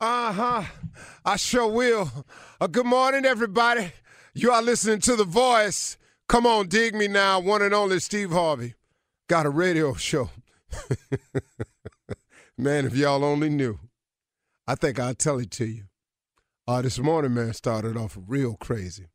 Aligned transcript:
Uh 0.00 0.32
huh. 0.32 0.64
I 1.24 1.36
sure 1.36 1.68
will. 1.68 2.10
Uh, 2.60 2.66
good 2.66 2.84
morning, 2.84 3.24
everybody. 3.24 3.92
You 4.34 4.50
are 4.50 4.60
listening 4.60 4.98
to 5.02 5.14
The 5.14 5.24
Voice. 5.24 5.96
Come 6.28 6.46
on, 6.46 6.66
dig 6.66 6.96
me 6.96 7.06
now. 7.06 7.38
One 7.38 7.62
and 7.62 7.72
only 7.72 8.00
Steve 8.00 8.32
Harvey. 8.32 8.74
Got 9.28 9.46
a 9.46 9.50
radio 9.50 9.94
show. 9.94 10.30
man, 12.58 12.86
if 12.86 12.96
y'all 12.96 13.24
only 13.24 13.48
knew. 13.48 13.78
I 14.66 14.74
think 14.74 14.98
I'll 14.98 15.14
tell 15.14 15.38
it 15.38 15.52
to 15.52 15.66
you. 15.66 15.84
Uh, 16.66 16.82
this 16.82 16.98
morning, 16.98 17.34
man, 17.34 17.52
started 17.52 17.96
off 17.96 18.18
real 18.26 18.56
crazy. 18.56 19.06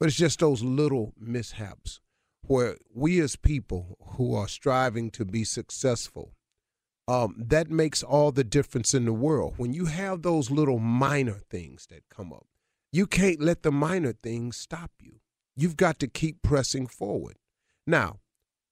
But 0.00 0.08
it's 0.08 0.16
just 0.16 0.40
those 0.40 0.62
little 0.62 1.14
mishaps 1.18 2.00
where 2.42 2.78
we 2.92 3.20
as 3.20 3.36
people 3.36 3.96
who 4.16 4.34
are 4.34 4.48
striving 4.48 5.10
to 5.12 5.24
be 5.24 5.44
successful 5.44 6.34
um, 7.10 7.34
that 7.36 7.68
makes 7.68 8.04
all 8.04 8.30
the 8.30 8.44
difference 8.44 8.94
in 8.94 9.04
the 9.04 9.12
world. 9.12 9.54
When 9.56 9.72
you 9.72 9.86
have 9.86 10.22
those 10.22 10.48
little 10.48 10.78
minor 10.78 11.40
things 11.50 11.86
that 11.86 12.08
come 12.08 12.32
up, 12.32 12.46
you 12.92 13.08
can't 13.08 13.40
let 13.40 13.64
the 13.64 13.72
minor 13.72 14.12
things 14.12 14.56
stop 14.56 14.92
you. 15.00 15.14
You've 15.56 15.76
got 15.76 15.98
to 15.98 16.06
keep 16.06 16.40
pressing 16.40 16.86
forward. 16.86 17.36
Now, 17.84 18.20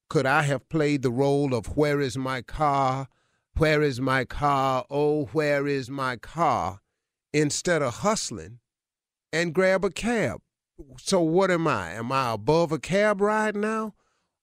could 0.09 0.25
I 0.25 0.43
have 0.43 0.69
played 0.69 1.03
the 1.03 1.11
role 1.11 1.53
of 1.53 1.77
where 1.77 2.01
is 2.01 2.17
my 2.17 2.43
car? 2.43 3.09
Where 3.57 3.83
is 3.83 4.01
my 4.01 4.25
car? 4.25 4.85
Oh, 4.89 5.25
where 5.33 5.67
is 5.67 5.91
my 5.91 6.15
car? 6.15 6.79
Instead 7.33 7.83
of 7.83 7.97
hustling 7.97 8.61
and 9.33 9.53
grab 9.53 9.85
a 9.85 9.91
cab. 9.91 10.43
So 10.99 11.21
what 11.21 11.51
am 11.51 11.67
I? 11.67 11.91
Am 11.91 12.13
I 12.13 12.35
above 12.35 12.71
a 12.71 12.79
cab 12.79 13.21
ride 13.21 13.57
now? 13.57 13.95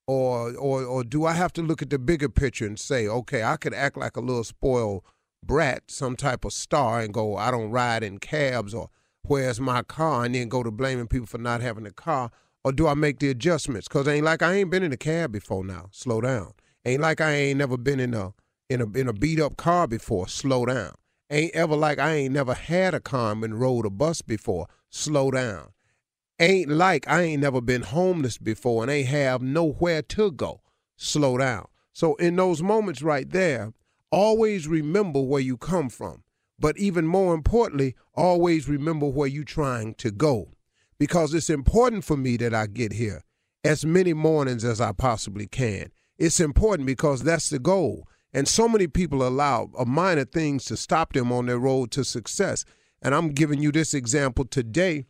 Or 0.08 0.56
or 0.56 0.84
or 0.84 1.04
do 1.04 1.26
I 1.26 1.34
have 1.34 1.54
to 1.54 1.62
look 1.62 1.82
at 1.82 1.90
the 1.90 2.00
bigger 2.00 2.30
picture 2.30 2.66
and 2.66 2.80
say, 2.80 3.08
okay, 3.08 3.44
I 3.44 3.58
could 3.58 3.74
act 3.74 3.98
like 3.98 4.18
a 4.18 4.22
little 4.22 4.44
spoiled 4.44 5.04
brat, 5.44 5.84
some 5.88 6.16
type 6.16 6.46
of 6.46 6.54
star, 6.54 7.00
and 7.02 7.14
go, 7.14 7.38
I 7.38 7.52
don't 7.52 7.72
ride 7.72 8.04
in 8.04 8.18
cabs, 8.20 8.74
or 8.74 8.90
where's 9.24 9.60
my 9.60 9.84
car, 9.84 10.26
and 10.26 10.36
then 10.36 10.50
go 10.50 10.64
to 10.64 10.72
blaming 10.72 11.08
people 11.08 11.28
for 11.28 11.38
not 11.38 11.62
having 11.62 11.86
a 11.86 11.92
car, 11.92 12.32
or 12.64 12.72
do 12.72 12.88
I 12.88 12.94
make 12.94 13.20
the 13.20 13.30
adjustments? 13.30 13.88
Cause 13.88 14.08
ain't 14.08 14.26
like 14.26 14.42
I 14.42 14.54
ain't 14.54 14.72
been 14.72 14.84
in 14.84 14.94
a 14.94 14.98
cab 14.98 15.32
before. 15.32 15.64
Now, 15.64 15.90
slow 15.92 16.22
down. 16.22 16.54
Ain't 16.84 17.02
like 17.02 17.22
I 17.22 17.32
ain't 17.32 17.58
never 17.58 17.78
been 17.78 18.00
in 18.00 18.14
a 18.14 18.34
in 18.70 18.82
a 18.82 18.90
in 18.98 19.08
a 19.08 19.14
beat 19.14 19.40
up 19.40 19.58
car 19.58 19.88
before. 19.88 20.28
Slow 20.28 20.66
down. 20.66 20.94
Ain't 21.30 21.56
ever 21.56 21.76
like 21.76 21.98
I 21.98 22.14
ain't 22.14 22.34
never 22.34 22.54
had 22.54 22.94
a 22.94 23.00
car 23.00 23.32
and 23.32 23.60
rode 23.60 23.86
a 23.86 23.90
bus 23.90 24.22
before. 24.22 24.68
Slow 24.90 25.32
down 25.32 25.70
ain't 26.40 26.70
like 26.70 27.08
I 27.08 27.22
ain't 27.22 27.42
never 27.42 27.62
been 27.62 27.82
homeless 27.82 28.38
before 28.38 28.84
and 28.84 28.92
ain't 28.92 29.08
have 29.08 29.42
nowhere 29.42 30.02
to 30.02 30.32
go. 30.32 30.62
Slow 30.98 31.38
down. 31.38 31.68
So 31.94 32.16
in 32.16 32.36
those 32.36 32.62
moments 32.62 33.02
right 33.02 33.30
there, 33.30 33.74
always 34.12 34.68
remember 34.68 35.22
where 35.22 35.42
you 35.42 35.58
come 35.58 35.90
from. 35.90 36.24
But 36.60 36.78
even 36.78 37.06
more 37.06 37.34
importantly, 37.34 37.96
always 38.14 38.70
remember 38.70 39.08
where 39.08 39.28
you're 39.28 39.44
trying 39.44 39.94
to 39.96 40.12
go. 40.12 40.52
Because 40.98 41.34
it's 41.34 41.50
important 41.50 42.06
for 42.06 42.16
me 42.16 42.38
that 42.38 42.54
I 42.54 42.68
get 42.68 42.94
here 42.94 43.24
as 43.64 43.86
many 43.86 44.14
mornings 44.14 44.64
as 44.64 44.80
I 44.80 44.92
possibly 44.94 45.48
can. 45.48 45.92
It's 46.18 46.40
important 46.40 46.86
because 46.86 47.24
that's 47.24 47.50
the 47.50 47.60
goal. 47.60 48.08
And 48.34 48.48
so 48.48 48.68
many 48.68 48.88
people 48.88 49.26
allow 49.26 49.70
uh, 49.78 49.86
minor 49.86 50.26
things 50.26 50.66
to 50.66 50.78
stop 50.78 51.14
them 51.14 51.32
on 51.32 51.46
their 51.46 51.58
road 51.58 51.92
to 51.92 52.04
success. 52.04 52.64
And 53.02 53.16
I'm 53.16 53.30
giving 53.30 53.62
you 53.62 53.72
this 53.72 53.94
example 53.94 54.46
today 54.46 55.06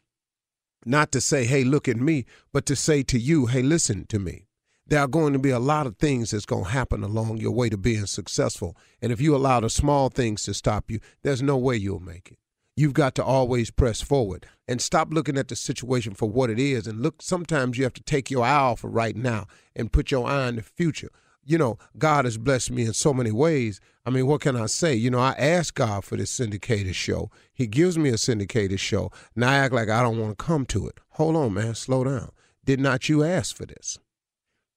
not 0.86 1.12
to 1.12 1.22
say, 1.22 1.46
hey, 1.46 1.64
look 1.64 1.88
at 1.88 1.98
me, 1.98 2.26
but 2.54 2.66
to 2.68 2.76
say 2.76 3.04
to 3.04 3.20
you, 3.20 3.48
hey, 3.48 3.62
listen 3.62 4.06
to 4.08 4.20
me. 4.20 4.48
There 4.88 5.00
are 5.00 5.08
going 5.08 5.34
to 5.34 5.40
be 5.40 5.50
a 5.50 5.60
lot 5.60 5.88
of 5.88 5.98
things 5.98 6.30
that's 6.30 6.46
going 6.46 6.66
to 6.66 6.70
happen 6.70 7.02
along 7.04 7.38
your 7.38 7.52
way 7.52 7.70
to 7.70 7.78
being 7.78 8.06
successful. 8.06 8.78
And 9.02 9.12
if 9.12 9.20
you 9.20 9.36
allow 9.36 9.60
the 9.60 9.70
small 9.70 10.10
things 10.10 10.44
to 10.44 10.54
stop 10.54 10.92
you, 10.92 11.00
there's 11.24 11.42
no 11.42 11.58
way 11.58 11.76
you'll 11.76 12.00
make 12.00 12.30
it. 12.32 12.38
You've 12.78 12.94
got 12.94 13.16
to 13.16 13.24
always 13.24 13.72
press 13.72 14.02
forward 14.02 14.46
and 14.68 14.80
stop 14.80 15.08
looking 15.12 15.38
at 15.38 15.48
the 15.48 15.56
situation 15.56 16.14
for 16.14 16.30
what 16.30 16.52
it 16.52 16.60
is. 16.60 16.86
And 16.86 17.02
look, 17.02 17.22
sometimes 17.22 17.78
you 17.78 17.84
have 17.84 17.94
to 17.94 18.04
take 18.04 18.30
your 18.30 18.44
eye 18.44 18.56
off 18.56 18.84
of 18.84 18.94
right 18.94 19.16
now 19.16 19.48
and 19.76 19.92
put 19.92 20.12
your 20.12 20.28
eye 20.28 20.48
on 20.48 20.58
the 20.58 20.62
future 20.62 21.10
you 21.46 21.58
know, 21.58 21.78
God 21.98 22.26
has 22.26 22.38
blessed 22.38 22.72
me 22.72 22.86
in 22.86 22.94
so 22.94 23.14
many 23.14 23.32
ways. 23.32 23.80
I 24.06 24.10
mean, 24.10 24.28
what 24.28 24.42
can 24.42 24.56
I 24.56 24.66
say? 24.66 24.96
You 24.96 25.12
know, 25.12 25.20
I 25.20 25.34
asked 25.34 25.76
God 25.76 26.04
for 26.04 26.18
this 26.18 26.32
syndicated 26.32 26.96
show. 26.96 27.30
He 27.54 27.68
gives 27.68 27.98
me 27.98 28.10
a 28.10 28.18
syndicated 28.18 28.80
show. 28.80 29.12
Now 29.36 29.52
I 29.52 29.56
act 29.56 29.74
like 29.74 29.90
I 29.90 30.02
don't 30.02 30.20
want 30.20 30.38
to 30.38 30.44
come 30.44 30.66
to 30.68 30.88
it. 30.88 31.00
Hold 31.12 31.36
on, 31.36 31.54
man. 31.54 31.76
Slow 31.76 32.04
down. 32.04 32.32
Did 32.66 32.80
not 32.80 33.10
you 33.10 33.24
ask 33.24 33.56
for 33.56 33.66
this? 33.66 34.00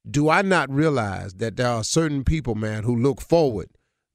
Do 0.09 0.29
I 0.29 0.43
not 0.43 0.71
realize 0.71 1.35
that 1.35 1.57
there 1.57 1.69
are 1.69 1.85
certain 1.85 2.23
people, 2.25 2.55
man, 2.55 2.85
who 2.85 2.95
look 2.95 3.21
forward 3.21 3.69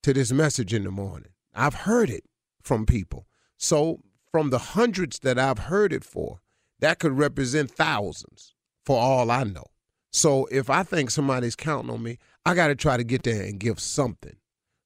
to 0.03 0.13
this 0.13 0.31
message 0.31 0.73
in 0.73 0.83
the 0.83 0.91
morning. 0.91 1.29
I've 1.55 1.73
heard 1.73 2.09
it 2.09 2.25
from 2.61 2.85
people. 2.85 3.25
So, 3.57 4.01
from 4.31 4.49
the 4.49 4.59
hundreds 4.59 5.19
that 5.19 5.39
I've 5.39 5.59
heard 5.59 5.93
it 5.93 6.03
for, 6.03 6.39
that 6.79 6.99
could 6.99 7.17
represent 7.17 7.71
thousands 7.71 8.53
for 8.85 8.99
all 8.99 9.31
I 9.31 9.43
know. 9.43 9.65
So, 10.11 10.45
if 10.51 10.69
I 10.69 10.83
think 10.83 11.09
somebody's 11.09 11.55
counting 11.55 11.89
on 11.89 12.03
me, 12.03 12.19
I 12.45 12.55
got 12.55 12.67
to 12.67 12.75
try 12.75 12.97
to 12.97 13.03
get 13.03 13.23
there 13.23 13.43
and 13.43 13.59
give 13.59 13.79
something. 13.79 14.35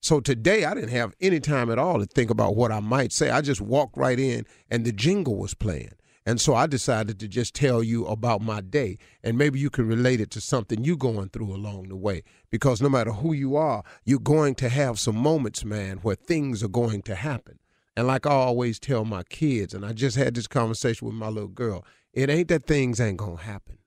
So 0.01 0.19
today 0.19 0.63
I 0.65 0.75
didn't 0.75 0.92
have 0.92 1.15
any 1.19 1.39
time 1.39 1.71
at 1.71 1.80
all 1.80 2.00
to 2.00 2.06
think 2.06 2.30
about 2.30 2.56
what 2.56 2.71
I 2.71 2.80
might 2.80 3.12
say. 3.12 3.31
I 3.31 3.42
just 3.42 3.62
walked 3.62 3.98
right 3.98 4.19
in 4.19 4.45
and 4.69 4.86
the 4.86 4.92
jingle 4.92 5.38
was 5.38 5.56
playing. 5.56 5.94
And 6.24 6.39
so 6.42 6.54
I 6.54 6.68
decided 6.68 7.19
to 7.19 7.27
just 7.27 7.56
tell 7.56 7.81
you 7.81 8.06
about 8.06 8.42
my 8.42 8.62
day. 8.62 8.98
And 9.24 9.38
maybe 9.38 9.59
you 9.59 9.69
can 9.69 9.88
relate 9.88 10.19
it 10.19 10.30
to 10.31 10.42
something 10.42 10.83
you're 10.83 10.98
going 10.98 11.30
through 11.30 11.56
along 11.56 11.88
the 11.88 11.95
way. 11.95 12.24
Because 12.51 12.81
no 12.81 12.89
matter 12.89 13.13
who 13.13 13.33
you 13.33 13.56
are, 13.56 13.81
you're 14.04 14.19
going 14.19 14.54
to 14.56 14.69
have 14.69 15.00
some 15.00 15.15
moments, 15.15 15.63
man, 15.63 15.98
where 16.00 16.15
things 16.15 16.62
are 16.63 16.68
going 16.68 17.01
to 17.04 17.15
happen. 17.15 17.59
And 17.95 18.07
like 18.07 18.27
I 18.27 18.31
always 18.31 18.77
tell 18.77 19.06
my 19.06 19.24
kids, 19.24 19.74
and 19.74 19.86
I 19.86 19.94
just 19.94 20.18
had 20.18 20.36
this 20.36 20.48
conversation 20.48 21.07
with 21.07 21.15
my 21.15 21.30
little 21.30 21.48
girl, 21.48 21.86
it 22.13 22.30
ain't 22.30 22.50
that 22.50 22.68
things 22.68 23.00
ain't 23.00 23.18
going 23.18 23.38
to 23.38 23.44
happen. 23.44 23.77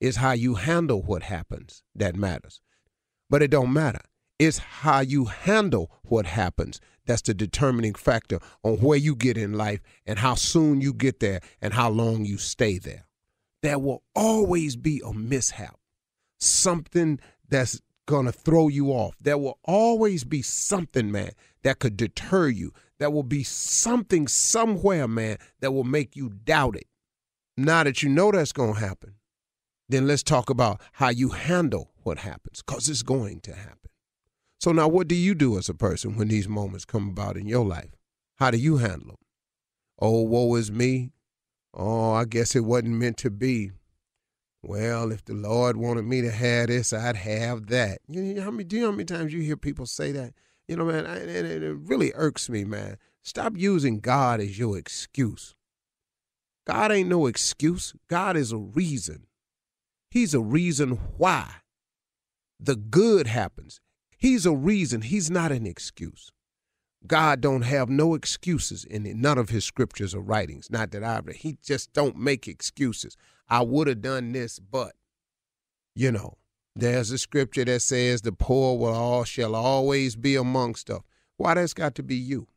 It's 0.00 0.18
how 0.18 0.32
you 0.32 0.54
handle 0.54 1.02
what 1.02 1.24
happens 1.24 1.82
that 1.96 2.14
matters. 2.14 2.60
But 3.30 3.42
it 3.42 3.50
don't 3.50 3.72
matter. 3.72 4.00
It's 4.38 4.58
how 4.58 5.00
you 5.00 5.26
handle 5.26 5.90
what 6.04 6.26
happens 6.26 6.80
that's 7.08 7.22
the 7.22 7.34
determining 7.34 7.94
factor 7.94 8.38
on 8.62 8.76
where 8.76 8.98
you 8.98 9.16
get 9.16 9.36
in 9.36 9.54
life 9.54 9.80
and 10.06 10.18
how 10.18 10.34
soon 10.34 10.80
you 10.80 10.92
get 10.92 11.20
there 11.20 11.40
and 11.60 11.72
how 11.72 11.88
long 11.88 12.24
you 12.24 12.36
stay 12.36 12.78
there. 12.78 13.06
There 13.62 13.78
will 13.78 14.04
always 14.14 14.76
be 14.76 15.02
a 15.04 15.12
mishap, 15.12 15.76
something 16.38 17.18
that's 17.48 17.80
going 18.06 18.26
to 18.26 18.32
throw 18.32 18.68
you 18.68 18.90
off. 18.90 19.16
There 19.20 19.38
will 19.38 19.58
always 19.64 20.24
be 20.24 20.42
something, 20.42 21.10
man, 21.10 21.32
that 21.62 21.78
could 21.78 21.96
deter 21.96 22.48
you. 22.48 22.72
There 22.98 23.10
will 23.10 23.24
be 23.24 23.42
something 23.42 24.28
somewhere, 24.28 25.08
man, 25.08 25.38
that 25.60 25.72
will 25.72 25.84
make 25.84 26.14
you 26.14 26.28
doubt 26.28 26.76
it. 26.76 26.86
Now 27.56 27.84
that 27.84 28.02
you 28.02 28.08
know 28.08 28.30
that's 28.30 28.52
going 28.52 28.74
to 28.74 28.80
happen, 28.80 29.14
then 29.88 30.06
let's 30.06 30.22
talk 30.22 30.50
about 30.50 30.80
how 30.92 31.08
you 31.08 31.30
handle 31.30 31.90
what 32.02 32.18
happens 32.18 32.62
because 32.62 32.88
it's 32.88 33.02
going 33.02 33.40
to 33.40 33.54
happen. 33.54 33.90
So 34.60 34.72
now, 34.72 34.88
what 34.88 35.08
do 35.08 35.14
you 35.14 35.34
do 35.34 35.56
as 35.56 35.68
a 35.68 35.74
person 35.74 36.16
when 36.16 36.28
these 36.28 36.48
moments 36.48 36.84
come 36.84 37.08
about 37.08 37.36
in 37.36 37.46
your 37.46 37.64
life? 37.64 37.94
How 38.36 38.50
do 38.50 38.58
you 38.58 38.78
handle 38.78 39.08
them? 39.08 39.16
Oh, 40.00 40.22
woe 40.22 40.54
is 40.56 40.70
me. 40.70 41.12
Oh, 41.74 42.12
I 42.12 42.24
guess 42.24 42.56
it 42.56 42.64
wasn't 42.64 42.94
meant 42.94 43.16
to 43.18 43.30
be. 43.30 43.70
Well, 44.62 45.12
if 45.12 45.24
the 45.24 45.34
Lord 45.34 45.76
wanted 45.76 46.02
me 46.02 46.20
to 46.22 46.30
have 46.30 46.66
this, 46.66 46.92
I'd 46.92 47.16
have 47.16 47.68
that. 47.68 48.00
You 48.08 48.34
know 48.34 48.42
how 48.42 48.50
many? 48.50 48.64
Do 48.64 48.76
you 48.76 48.82
know 48.82 48.88
how 48.88 48.96
many 48.96 49.04
times 49.04 49.32
you 49.32 49.40
hear 49.40 49.56
people 49.56 49.86
say 49.86 50.10
that? 50.12 50.34
You 50.66 50.76
know, 50.76 50.84
man, 50.84 51.06
and 51.06 51.30
it 51.30 51.76
really 51.84 52.12
irks 52.14 52.48
me, 52.48 52.64
man. 52.64 52.98
Stop 53.22 53.56
using 53.56 54.00
God 54.00 54.40
as 54.40 54.58
your 54.58 54.76
excuse. 54.76 55.54
God 56.66 56.90
ain't 56.90 57.08
no 57.08 57.26
excuse. 57.26 57.94
God 58.08 58.36
is 58.36 58.52
a 58.52 58.58
reason. 58.58 59.27
He's 60.10 60.34
a 60.34 60.40
reason 60.40 60.98
why 61.16 61.56
the 62.58 62.76
good 62.76 63.26
happens. 63.26 63.80
He's 64.16 64.46
a 64.46 64.54
reason. 64.54 65.02
He's 65.02 65.30
not 65.30 65.52
an 65.52 65.66
excuse. 65.66 66.32
God 67.06 67.40
don't 67.40 67.62
have 67.62 67.88
no 67.88 68.14
excuses 68.14 68.84
in 68.84 69.20
none 69.20 69.38
of 69.38 69.50
his 69.50 69.64
scriptures 69.64 70.14
or 70.14 70.20
writings. 70.20 70.70
Not 70.70 70.90
that 70.90 71.04
I've 71.04 71.26
read. 71.26 71.36
he 71.36 71.58
just 71.62 71.92
don't 71.92 72.16
make 72.16 72.48
excuses. 72.48 73.16
I 73.48 73.62
would 73.62 73.86
have 73.86 74.02
done 74.02 74.32
this, 74.32 74.58
but 74.58 74.92
you 75.94 76.10
know, 76.10 76.34
there's 76.74 77.10
a 77.10 77.18
scripture 77.18 77.64
that 77.64 77.82
says 77.82 78.22
the 78.22 78.32
poor 78.32 78.78
will 78.78 78.94
all 78.94 79.24
shall 79.24 79.54
always 79.54 80.16
be 80.16 80.36
amongst 80.36 80.90
us. 80.90 81.00
Why 81.36 81.54
that's 81.54 81.74
got 81.74 81.94
to 81.96 82.02
be 82.02 82.16
you? 82.16 82.48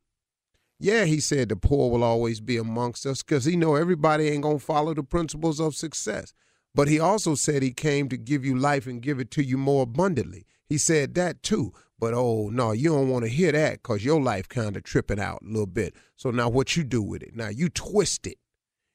Yeah, 0.80 1.06
he 1.06 1.20
said 1.20 1.50
the 1.50 1.56
poor 1.56 1.92
will 1.92 2.04
always 2.04 2.42
be 2.42 2.58
amongst 2.58 3.06
us 3.06 3.22
because 3.22 3.46
he 3.46 3.56
know 3.56 3.76
everybody 3.76 4.28
ain't 4.28 4.42
gonna 4.42 4.58
follow 4.58 4.96
the 4.96 5.04
principles 5.04 5.60
of 5.60 5.76
success. 5.76 6.34
But 6.74 6.88
he 6.88 7.00
also 7.00 7.36
said 7.36 7.64
he 7.64 7.74
came 7.74 8.08
to 8.10 8.18
give 8.18 8.46
you 8.46 8.58
life 8.58 8.88
and 8.88 9.02
give 9.02 9.20
it 9.20 9.32
to 9.32 9.44
you 9.44 9.58
more 9.58 9.84
abundantly. 9.84 10.46
He 10.68 10.78
said 10.78 11.16
that 11.16 11.44
too. 11.44 11.74
But 12.00 12.14
oh 12.16 12.50
no, 12.52 12.72
you 12.72 12.90
don't 12.90 13.10
want 13.10 13.26
to 13.26 13.30
hear 13.30 13.52
that 13.52 13.84
because 13.84 14.04
your 14.04 14.22
life 14.22 14.50
kind 14.50 14.76
of 14.76 14.84
tripping 14.84 15.20
out 15.20 15.42
a 15.44 15.48
little 15.48 15.68
bit. 15.68 15.96
So 16.16 16.32
now 16.32 16.50
what 16.50 16.76
you 16.76 16.84
do 16.84 17.02
with 17.02 17.22
it? 17.22 17.36
Now 17.36 17.50
you 17.50 17.70
twist 17.70 18.26
it 18.26 18.38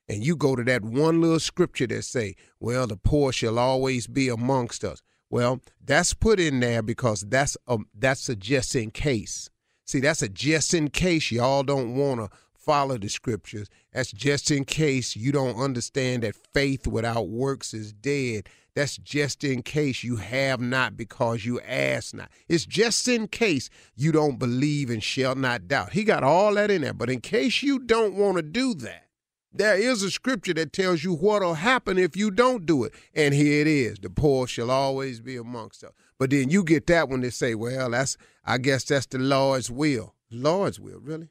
and 0.09 0.25
you 0.25 0.37
go 0.37 0.57
to 0.57 0.65
that 0.65 0.83
one 0.83 1.21
little 1.21 1.39
scripture 1.39 1.87
that 1.89 2.03
say, 2.03 2.35
well, 2.59 2.87
the 2.87 2.97
poor 2.97 3.33
shall 3.33 3.59
always 3.59 4.07
be 4.07 4.29
amongst 4.29 4.85
us. 4.85 5.03
Well, 5.29 5.61
that's 5.85 6.15
put 6.15 6.41
in 6.41 6.61
there 6.61 6.83
because 6.83 7.23
that's 7.23 7.57
a 7.67 7.79
that's 7.95 8.29
a 8.29 8.37
just 8.37 8.75
in 8.75 8.91
case. 8.91 9.51
See, 9.85 10.01
that's 10.01 10.23
a 10.23 10.29
just 10.29 10.75
in 10.75 10.91
case 10.91 11.31
y'all 11.31 11.63
don't 11.63 11.95
want 11.95 12.21
to 12.21 12.37
follow 12.67 12.99
the 12.99 13.09
scriptures. 13.09 13.69
That's 13.93 14.13
just 14.13 14.51
in 14.51 14.65
case 14.65 15.17
you 15.17 15.33
don't 15.33 15.57
understand 15.57 16.25
that 16.25 16.37
faith 16.53 16.87
without 16.87 17.29
works 17.29 17.73
is 17.73 17.93
dead. 17.93 18.49
That's 18.75 18.99
just 18.99 19.43
in 19.43 19.63
case 19.63 20.05
you 20.05 20.17
have 20.17 20.61
not 20.61 20.99
because 20.99 21.47
you 21.47 21.61
ask 21.63 22.13
not. 22.13 22.29
It's 22.47 22.67
just 22.67 23.09
in 23.09 23.29
case 23.29 23.71
you 23.95 24.13
don't 24.13 24.39
believe 24.39 24.91
and 24.91 25.03
shall 25.03 25.35
not 25.35 25.67
doubt. 25.67 25.95
He 25.95 26.05
got 26.05 26.23
all 26.23 26.53
that 26.55 26.71
in 26.71 26.83
there. 26.83 26.93
But 26.93 27.09
in 27.09 27.23
case 27.23 27.63
you 27.63 27.79
don't 27.79 28.17
want 28.17 28.37
to 28.37 28.43
do 28.43 28.75
that, 28.75 29.05
there 29.51 29.79
is 29.79 30.03
a 30.03 30.11
scripture 30.11 30.53
that 30.55 30.75
tells 30.75 31.03
you 31.03 31.15
what'll 31.15 31.55
happen 31.55 31.97
if 31.97 32.15
you 32.15 32.31
don't 32.31 32.67
do 32.67 32.85
it. 32.85 32.93
And 33.15 33.33
here 33.33 33.63
it 33.63 33.67
is 33.67 33.99
the 33.99 34.11
poor 34.11 34.47
shall 34.47 34.71
always 34.71 35.21
be 35.21 35.37
amongst 35.37 35.83
us. 35.83 35.93
But 36.19 36.29
then 36.29 36.51
you 36.51 36.63
get 36.63 36.87
that 36.89 37.09
when 37.09 37.23
they 37.23 37.31
say, 37.31 37.55
well, 37.55 37.91
that's 37.91 38.19
I 38.45 38.59
guess 38.59 38.85
that's 38.85 39.07
the 39.07 39.19
Lord's 39.19 39.71
will. 39.71 40.15
Lord's 40.31 40.79
will, 40.79 41.01
really? 41.01 41.31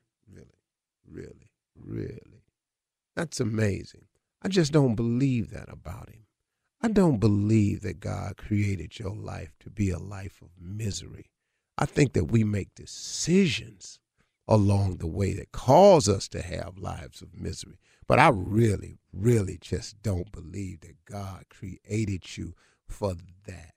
Really, 1.09 1.51
really. 1.75 2.43
That's 3.15 3.39
amazing. 3.39 4.05
I 4.41 4.47
just 4.47 4.71
don't 4.71 4.95
believe 4.95 5.51
that 5.51 5.69
about 5.69 6.09
him. 6.09 6.25
I 6.81 6.89
don't 6.89 7.19
believe 7.19 7.81
that 7.81 7.99
God 7.99 8.37
created 8.37 8.99
your 8.99 9.15
life 9.15 9.53
to 9.61 9.69
be 9.69 9.89
a 9.89 9.97
life 9.97 10.41
of 10.41 10.49
misery. 10.59 11.31
I 11.77 11.85
think 11.85 12.13
that 12.13 12.31
we 12.31 12.43
make 12.43 12.75
decisions 12.75 13.99
along 14.47 14.97
the 14.97 15.07
way 15.07 15.33
that 15.33 15.51
cause 15.51 16.07
us 16.07 16.27
to 16.29 16.41
have 16.41 16.77
lives 16.77 17.21
of 17.21 17.33
misery. 17.33 17.79
But 18.07 18.19
I 18.19 18.29
really, 18.29 18.99
really 19.11 19.57
just 19.59 20.01
don't 20.03 20.31
believe 20.31 20.81
that 20.81 21.03
God 21.05 21.45
created 21.49 22.37
you 22.37 22.53
for 22.87 23.15
that. 23.47 23.73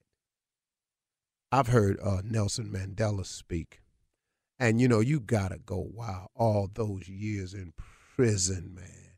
I've 1.50 1.68
heard 1.68 1.98
uh, 2.02 2.20
Nelson 2.22 2.66
Mandela 2.66 3.24
speak, 3.24 3.80
and 4.58 4.80
you 4.80 4.88
know, 4.88 5.00
you 5.00 5.20
gotta 5.20 5.58
go, 5.58 5.88
wow, 5.92 6.28
all 6.34 6.70
those 6.72 7.08
years 7.08 7.54
in 7.54 7.72
prison, 8.16 8.74
man 8.74 9.08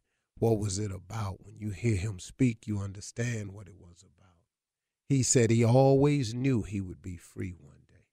what 0.40 0.58
was 0.58 0.78
it 0.78 0.90
about? 0.90 1.44
When 1.44 1.58
you 1.58 1.70
hear 1.70 1.96
him 1.96 2.18
speak, 2.18 2.66
you 2.66 2.78
understand 2.78 3.52
what 3.52 3.68
it 3.68 3.76
was 3.78 4.02
about. 4.02 4.38
He 5.06 5.22
said 5.22 5.50
he 5.50 5.62
always 5.62 6.32
knew 6.32 6.62
he 6.62 6.80
would 6.80 7.02
be 7.02 7.18
free 7.18 7.52
one 7.52 7.82
day. 7.86 8.06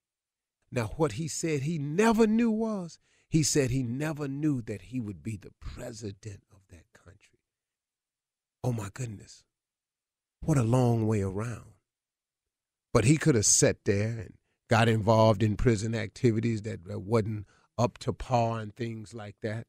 Now, 0.69 0.88
what 0.98 1.13
he 1.13 1.29
said 1.29 1.62
he 1.62 1.79
never 1.79 2.27
knew 2.27 2.51
was 2.51 3.00
he 3.29 3.43
said 3.43 3.69
he 3.69 3.81
never 3.81 4.27
knew 4.27 4.62
that 4.63 4.84
he 4.84 5.00
would 5.00 5.24
be 5.24 5.38
the 5.38 5.53
president 5.62 6.43
of 6.51 6.60
that 6.69 6.91
country. 6.93 7.39
Oh 8.62 8.74
my 8.74 8.89
goodness. 8.93 9.46
What 10.41 10.57
a 10.57 10.63
long 10.63 11.07
way 11.07 11.22
around. 11.22 11.75
But 12.93 13.05
he 13.05 13.15
could 13.15 13.36
have 13.36 13.46
sat 13.46 13.86
there 13.86 14.19
and 14.19 14.34
got 14.69 14.89
involved 14.89 15.41
in 15.43 15.55
prison 15.55 15.95
activities 15.95 16.62
that 16.63 16.79
wasn't 16.86 17.45
up 17.77 17.97
to 18.00 18.13
par 18.13 18.59
and 18.59 18.75
things 18.75 19.13
like 19.13 19.36
that. 19.41 19.65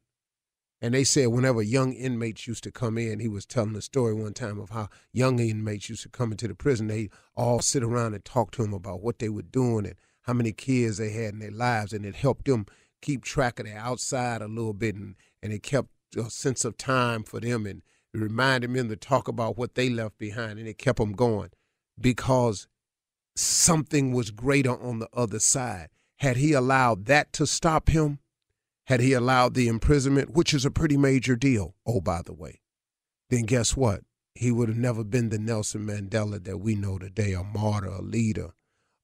And 0.80 0.94
they 0.94 1.04
said 1.04 1.28
whenever 1.28 1.60
young 1.60 1.92
inmates 1.92 2.46
used 2.46 2.62
to 2.64 2.70
come 2.70 2.98
in, 2.98 3.18
he 3.18 3.28
was 3.28 3.44
telling 3.46 3.74
a 3.74 3.82
story 3.82 4.14
one 4.14 4.32
time 4.32 4.60
of 4.60 4.70
how 4.70 4.88
young 5.12 5.40
inmates 5.40 5.88
used 5.88 6.02
to 6.02 6.08
come 6.08 6.30
into 6.30 6.46
the 6.46 6.54
prison. 6.54 6.86
They 6.86 7.10
all 7.36 7.60
sit 7.60 7.82
around 7.82 8.14
and 8.14 8.24
talk 8.24 8.52
to 8.52 8.62
him 8.62 8.72
about 8.72 9.02
what 9.02 9.18
they 9.18 9.28
were 9.28 9.42
doing 9.42 9.86
and 9.86 9.96
how 10.22 10.34
many 10.34 10.52
kids 10.52 10.98
they 10.98 11.10
had 11.10 11.34
in 11.34 11.40
their 11.40 11.50
lives, 11.50 11.92
and 11.92 12.04
it 12.04 12.14
helped 12.14 12.44
them 12.44 12.66
keep 13.00 13.24
track 13.24 13.58
of 13.58 13.66
the 13.66 13.74
outside 13.74 14.42
a 14.42 14.46
little 14.46 14.74
bit, 14.74 14.94
and, 14.94 15.16
and 15.42 15.52
it 15.52 15.62
kept 15.62 15.88
a 16.16 16.30
sense 16.30 16.64
of 16.64 16.76
time 16.76 17.24
for 17.24 17.40
them, 17.40 17.66
and 17.66 17.82
it 18.14 18.18
reminded 18.18 18.72
them 18.72 18.88
to 18.88 18.96
talk 18.96 19.26
about 19.26 19.56
what 19.56 19.74
they 19.74 19.88
left 19.88 20.18
behind, 20.18 20.58
and 20.58 20.68
it 20.68 20.78
kept 20.78 20.98
them 20.98 21.12
going 21.12 21.50
because 22.00 22.68
something 23.38 24.12
was 24.12 24.30
greater 24.30 24.80
on 24.80 24.98
the 24.98 25.08
other 25.12 25.38
side. 25.38 25.88
Had 26.16 26.36
he 26.36 26.52
allowed 26.52 27.06
that 27.06 27.32
to 27.34 27.46
stop 27.46 27.88
him, 27.88 28.18
had 28.86 29.00
he 29.00 29.12
allowed 29.12 29.54
the 29.54 29.68
imprisonment, 29.68 30.30
which 30.30 30.52
is 30.52 30.64
a 30.64 30.70
pretty 30.70 30.96
major 30.96 31.36
deal, 31.36 31.74
oh, 31.86 32.00
by 32.00 32.22
the 32.22 32.32
way, 32.32 32.60
then 33.30 33.42
guess 33.42 33.76
what? 33.76 34.00
He 34.34 34.50
would 34.50 34.68
have 34.68 34.78
never 34.78 35.04
been 35.04 35.28
the 35.28 35.38
Nelson 35.38 35.86
Mandela 35.86 36.42
that 36.44 36.58
we 36.58 36.74
know 36.74 36.98
today, 36.98 37.32
a 37.32 37.42
martyr, 37.42 37.88
a 37.88 38.00
leader, 38.00 38.50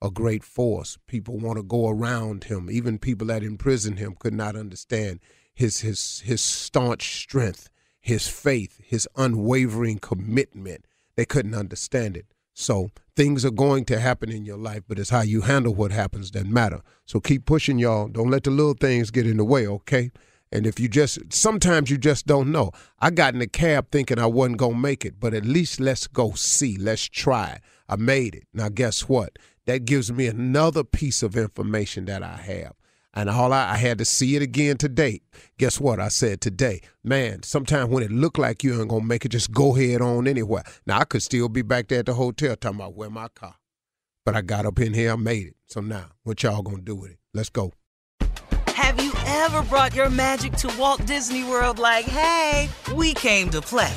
a 0.01 0.11
great 0.11 0.45
force. 0.45 0.99
People 1.07 1.39
want 1.39 1.57
to 1.57 1.63
go 1.63 1.89
around 1.89 2.45
him. 2.45 2.71
Even 2.71 2.99
people 2.99 3.27
that 3.29 3.43
imprisoned 3.43 3.99
him 3.99 4.15
could 4.19 4.35
not 4.35 4.57
understand 4.57 5.21
his 5.55 5.81
his 5.81 6.21
his 6.21 6.41
staunch 6.41 7.17
strength, 7.21 7.69
his 8.01 8.29
faith, 8.29 8.81
his 8.85 9.09
unwavering 9.17 9.99
commitment. 9.99 10.87
They 11.17 11.25
couldn't 11.25 11.55
understand 11.55 12.17
it. 12.17 12.27
So 12.55 12.91
things 13.17 13.45
are 13.45 13.51
going 13.51 13.85
to 13.87 14.01
happen 14.01 14.31
in 14.31 14.45
your 14.45 14.57
life, 14.57 14.83
but 14.89 14.99
it's 14.99 15.11
how 15.11 15.23
you 15.23 15.43
handle 15.43 15.75
what 15.75 15.91
happens 15.91 16.31
that 16.31 16.47
matter. 16.47 16.81
So 17.05 17.21
keep 17.21 17.45
pushing, 17.45 17.79
y'all. 17.79 18.09
Don't 18.09 18.31
let 18.31 18.45
the 18.45 18.51
little 18.51 18.75
things 18.75 19.11
get 19.11 19.27
in 19.27 19.37
the 19.37 19.45
way, 19.45 19.67
okay? 19.67 20.11
And 20.53 20.67
if 20.67 20.79
you 20.79 20.89
just 20.89 21.33
sometimes 21.33 21.91
you 21.91 21.99
just 21.99 22.27
don't 22.27 22.53
know. 22.53 22.71
I 23.01 23.11
got 23.11 23.35
in 23.35 23.41
the 23.41 23.49
cab 23.49 23.91
thinking 23.91 24.21
I 24.21 24.27
wasn't 24.27 24.59
gonna 24.59 24.77
make 24.77 25.05
it, 25.05 25.19
but 25.19 25.35
at 25.35 25.45
least 25.45 25.81
let's 25.81 26.07
go 26.07 26.33
see. 26.33 26.77
Let's 26.77 27.09
try. 27.09 27.59
I 27.89 27.97
made 27.97 28.37
it. 28.37 28.45
Now 28.55 28.69
guess 28.69 29.09
what? 29.09 29.37
That 29.67 29.85
gives 29.85 30.13
me 30.13 30.29
another 30.29 30.85
piece 30.85 31.25
of 31.25 31.37
information 31.37 32.05
that 32.05 32.23
I 32.23 32.37
have. 32.37 32.75
And 33.15 33.31
all 33.31 33.53
I, 33.53 33.73
I, 33.73 33.77
had 33.77 33.99
to 33.99 34.05
see 34.05 34.35
it 34.35 34.43
again 34.43 34.77
today. 34.77 35.21
Guess 35.59 35.81
what? 35.81 36.01
I 36.01 36.09
said 36.09 36.41
today, 36.41 36.81
man, 37.05 37.45
sometimes 37.45 37.89
when 37.89 38.03
it 38.03 38.11
look 38.11 38.39
like 38.39 38.65
you 38.65 38.79
ain't 38.81 38.89
gonna 38.89 39.05
make 39.05 39.25
it, 39.25 39.31
just 39.31 39.53
go 39.53 39.73
head 39.73 40.03
on 40.03 40.27
anywhere. 40.27 40.65
Now 40.85 40.99
I 40.99 41.05
could 41.05 41.23
still 41.23 41.49
be 41.49 41.63
back 41.63 41.89
there 41.89 42.01
at 42.01 42.07
the 42.07 42.15
hotel 42.15 42.57
talking 42.57 42.81
about 42.81 42.97
where 42.97 43.11
my 43.11 43.29
car. 43.29 43.55
But 44.27 44.35
I 44.35 44.43
got 44.43 44.67
up 44.67 44.81
in 44.81 44.95
here, 44.95 45.13
I 45.13 45.17
made 45.17 45.47
it. 45.47 45.55
So 45.69 45.81
now, 45.81 46.07
what 46.25 46.43
y'all 46.43 46.63
gonna 46.63 46.83
do 46.83 46.97
with 46.97 47.13
it? 47.13 47.19
Let's 47.33 47.51
go. 47.51 47.73
Have 48.69 49.01
you 49.01 49.13
ever 49.27 49.63
brought 49.63 49.95
your 49.95 50.11
magic 50.11 50.55
to 50.55 50.75
Walt 50.77 51.07
Disney 51.07 51.45
World 51.45 51.79
like, 51.79 52.07
hey, 52.07 52.69
we 52.95 53.15
came 53.15 53.49
to 53.51 53.61
play? 53.61 53.95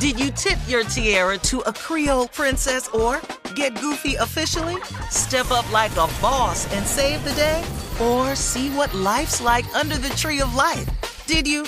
Did 0.00 0.18
you 0.18 0.30
tip 0.30 0.58
your 0.66 0.84
tiara 0.84 1.38
to 1.38 1.60
a 1.60 1.72
Creole 1.72 2.28
princess 2.28 2.88
or 2.88 3.20
get 3.54 3.78
goofy 3.80 4.14
officially? 4.14 4.76
Step 5.10 5.50
up 5.50 5.70
like 5.72 5.92
a 5.92 6.08
boss 6.20 6.72
and 6.72 6.86
save 6.86 7.22
the 7.24 7.32
day? 7.32 7.62
Or 8.02 8.34
see 8.34 8.70
what 8.70 8.92
life's 8.92 9.40
like 9.40 9.72
under 9.72 9.96
the 9.96 10.08
tree 10.10 10.40
of 10.40 10.56
life? 10.56 11.24
Did 11.28 11.46
you? 11.46 11.62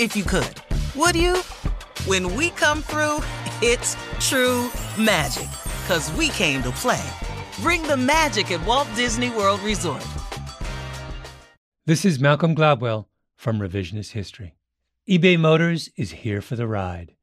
If 0.00 0.16
you 0.16 0.24
could. 0.24 0.54
Would 0.96 1.14
you? 1.14 1.36
When 2.04 2.34
we 2.34 2.50
come 2.50 2.82
through, 2.82 3.22
it's 3.62 3.96
true 4.18 4.72
magic. 4.98 5.48
Cause 5.86 6.12
we 6.14 6.30
came 6.30 6.64
to 6.64 6.72
play. 6.72 7.08
Bring 7.62 7.84
the 7.84 7.96
magic 7.96 8.50
at 8.50 8.64
Walt 8.66 8.88
Disney 8.96 9.30
World 9.30 9.60
Resort. 9.60 10.04
This 11.86 12.04
is 12.04 12.18
Malcolm 12.18 12.56
Gladwell 12.56 13.06
from 13.36 13.60
Revisionist 13.60 14.10
History. 14.10 14.56
eBay 15.08 15.38
Motors 15.38 15.90
is 15.96 16.10
here 16.10 16.42
for 16.42 16.56
the 16.56 16.66
ride. 16.66 17.14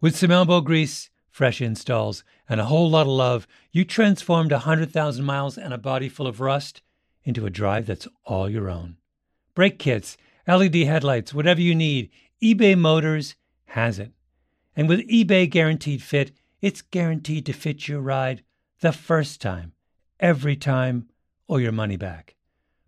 With 0.00 0.14
some 0.14 0.30
elbow 0.30 0.60
grease, 0.60 1.10
fresh 1.32 1.60
installs, 1.60 2.22
and 2.48 2.60
a 2.60 2.66
whole 2.66 2.88
lot 2.88 3.08
of 3.08 3.12
love, 3.12 3.48
you 3.72 3.84
transformed 3.84 4.52
a 4.52 4.62
100,000 4.62 5.24
miles 5.24 5.58
and 5.58 5.74
a 5.74 5.78
body 5.78 6.08
full 6.08 6.28
of 6.28 6.40
rust 6.40 6.80
into 7.24 7.46
a 7.46 7.50
drive 7.50 7.86
that's 7.86 8.08
all 8.24 8.48
your 8.48 8.68
own. 8.68 8.96
Brake 9.54 9.78
kits, 9.78 10.16
LED 10.46 10.74
headlights, 10.74 11.32
whatever 11.32 11.60
you 11.60 11.74
need, 11.74 12.10
eBay 12.42 12.76
Motors 12.76 13.36
has 13.66 13.98
it. 13.98 14.12
And 14.76 14.88
with 14.88 15.08
eBay 15.08 15.48
Guaranteed 15.48 16.02
Fit, 16.02 16.32
it's 16.60 16.82
guaranteed 16.82 17.46
to 17.46 17.52
fit 17.52 17.88
your 17.88 18.00
ride 18.00 18.42
the 18.80 18.92
first 18.92 19.40
time, 19.40 19.72
every 20.20 20.56
time, 20.56 21.08
or 21.46 21.60
your 21.60 21.72
money 21.72 21.96
back. 21.96 22.34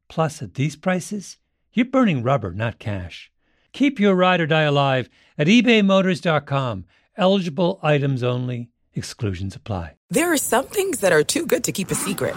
Plus, 0.09 0.43
at 0.43 0.55
these 0.55 0.76
prices, 0.76 1.38
you're 1.73 1.87
burning 1.87 2.23
rubber, 2.23 2.52
not 2.52 2.78
cash. 2.78 3.31
Keep 3.73 4.00
your 4.00 4.14
ride 4.14 4.40
or 4.40 4.47
die 4.47 4.62
alive 4.62 5.09
at 5.37 5.47
ebaymotors.com. 5.47 6.85
Eligible 7.16 7.78
items 7.83 8.23
only, 8.23 8.71
exclusions 8.95 9.55
apply. 9.55 9.95
There 10.11 10.33
are 10.33 10.38
some 10.38 10.66
things 10.66 11.00
that 11.00 11.12
are 11.12 11.23
too 11.23 11.47
good 11.47 11.64
to 11.64 11.73
keep 11.73 11.90
a 11.90 11.95
secret. 11.95 12.37